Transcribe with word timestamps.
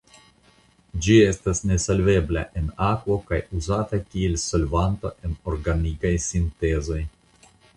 Ĝi 1.07 1.17
estas 1.31 1.61
nesolvebla 1.71 2.43
en 2.63 2.71
akvo 2.87 3.19
kaj 3.29 3.41
uzata 3.59 4.01
kiel 4.07 4.41
solvanto 4.47 5.13
en 5.29 5.37
organikaj 5.53 6.15
sintezoj. 6.31 7.03